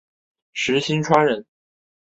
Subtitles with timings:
[0.53, 1.45] 石星川人。